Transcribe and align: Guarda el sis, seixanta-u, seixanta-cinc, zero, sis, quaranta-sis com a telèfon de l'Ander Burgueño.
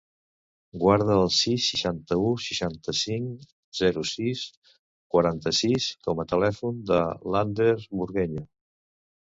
Guarda 0.83 1.17
el 1.25 1.27
sis, 1.39 1.65
seixanta-u, 1.73 2.31
seixanta-cinc, 2.45 3.45
zero, 3.81 4.05
sis, 4.13 4.41
quaranta-sis 5.17 5.91
com 6.09 6.25
a 6.25 6.27
telèfon 6.35 6.83
de 6.95 7.03
l'Ander 7.33 7.71
Burgueño. 8.03 8.49